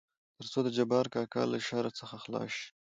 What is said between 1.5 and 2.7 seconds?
له شر څخه خلاص شي.